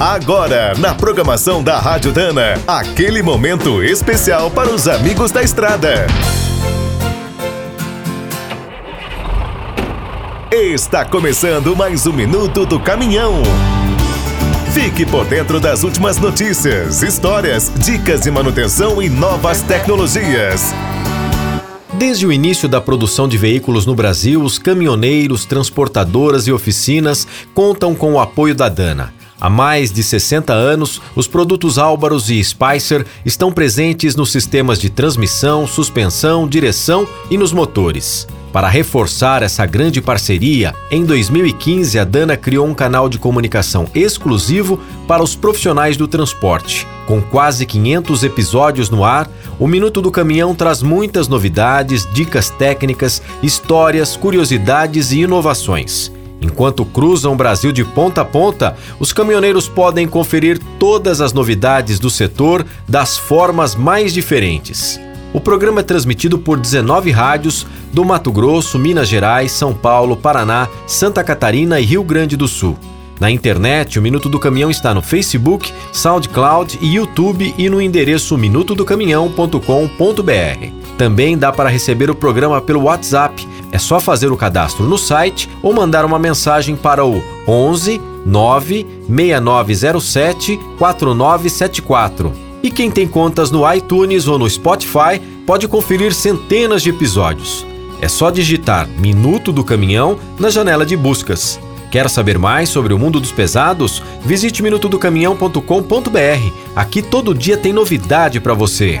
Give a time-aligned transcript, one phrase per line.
[0.00, 6.06] Agora, na programação da Rádio Dana, aquele momento especial para os amigos da estrada.
[10.52, 13.42] Está começando mais um minuto do caminhão.
[14.72, 20.72] Fique por dentro das últimas notícias, histórias, dicas de manutenção e novas tecnologias.
[21.94, 27.96] Desde o início da produção de veículos no Brasil, os caminhoneiros, transportadoras e oficinas contam
[27.96, 29.17] com o apoio da Dana.
[29.40, 34.90] Há mais de 60 anos, os produtos Álvaros e Spicer estão presentes nos sistemas de
[34.90, 38.26] transmissão, suspensão, direção e nos motores.
[38.52, 44.80] Para reforçar essa grande parceria, em 2015 a Dana criou um canal de comunicação exclusivo
[45.06, 46.84] para os profissionais do transporte.
[47.06, 53.22] Com quase 500 episódios no ar, o Minuto do Caminhão traz muitas novidades, dicas técnicas,
[53.40, 56.10] histórias, curiosidades e inovações.
[56.40, 61.98] Enquanto cruzam o Brasil de ponta a ponta, os caminhoneiros podem conferir todas as novidades
[61.98, 65.00] do setor das formas mais diferentes.
[65.32, 70.68] O programa é transmitido por 19 rádios do Mato Grosso, Minas Gerais, São Paulo, Paraná,
[70.86, 72.78] Santa Catarina e Rio Grande do Sul.
[73.20, 78.38] Na internet, o Minuto do Caminhão está no Facebook, SoundCloud e YouTube e no endereço
[78.38, 80.77] minutodocaminhão.com.br.
[80.98, 83.48] Também dá para receber o programa pelo WhatsApp.
[83.70, 88.84] É só fazer o cadastro no site ou mandar uma mensagem para o 11 9
[89.08, 92.32] 6907 4974.
[92.62, 97.64] E quem tem contas no iTunes ou no Spotify pode conferir centenas de episódios.
[98.00, 101.60] É só digitar Minuto do Caminhão na janela de buscas.
[101.92, 104.02] Quer saber mais sobre o mundo dos pesados?
[104.24, 106.52] Visite minutodocaminhão.com.br.
[106.74, 109.00] Aqui todo dia tem novidade para você.